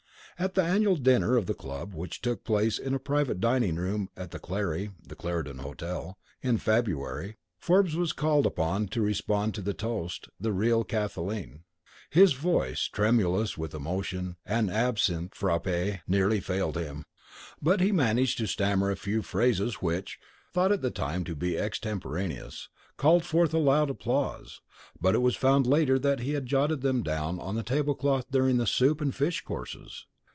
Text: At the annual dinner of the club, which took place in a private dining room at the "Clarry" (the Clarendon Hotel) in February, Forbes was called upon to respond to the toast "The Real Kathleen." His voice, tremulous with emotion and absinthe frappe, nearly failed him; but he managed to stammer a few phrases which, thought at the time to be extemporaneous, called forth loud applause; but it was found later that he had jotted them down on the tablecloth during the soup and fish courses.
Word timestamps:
At 0.39 0.55
the 0.55 0.63
annual 0.63 0.95
dinner 0.95 1.37
of 1.37 1.45
the 1.45 1.53
club, 1.53 1.93
which 1.93 2.19
took 2.19 2.43
place 2.43 2.79
in 2.79 2.95
a 2.95 2.99
private 2.99 3.39
dining 3.39 3.75
room 3.75 4.09
at 4.17 4.31
the 4.31 4.39
"Clarry" 4.39 4.89
(the 5.07 5.13
Clarendon 5.15 5.59
Hotel) 5.59 6.17
in 6.41 6.57
February, 6.57 7.37
Forbes 7.59 7.95
was 7.95 8.11
called 8.11 8.47
upon 8.47 8.87
to 8.87 9.03
respond 9.03 9.53
to 9.53 9.61
the 9.61 9.75
toast 9.75 10.29
"The 10.39 10.51
Real 10.51 10.83
Kathleen." 10.83 11.63
His 12.09 12.33
voice, 12.33 12.85
tremulous 12.91 13.55
with 13.55 13.75
emotion 13.75 14.35
and 14.43 14.71
absinthe 14.71 15.35
frappe, 15.35 16.01
nearly 16.07 16.39
failed 16.39 16.75
him; 16.75 17.05
but 17.61 17.79
he 17.79 17.91
managed 17.91 18.39
to 18.39 18.47
stammer 18.47 18.89
a 18.89 18.95
few 18.95 19.21
phrases 19.21 19.75
which, 19.75 20.17
thought 20.55 20.71
at 20.71 20.81
the 20.81 20.89
time 20.89 21.23
to 21.25 21.35
be 21.35 21.55
extemporaneous, 21.55 22.67
called 22.97 23.23
forth 23.25 23.53
loud 23.53 23.91
applause; 23.91 24.59
but 24.99 25.13
it 25.13 25.19
was 25.21 25.35
found 25.35 25.67
later 25.67 25.99
that 25.99 26.21
he 26.21 26.31
had 26.31 26.47
jotted 26.47 26.81
them 26.81 27.03
down 27.03 27.39
on 27.39 27.53
the 27.53 27.61
tablecloth 27.61 28.25
during 28.31 28.57
the 28.57 28.65
soup 28.65 29.01
and 29.01 29.13
fish 29.13 29.41
courses. 29.41 30.07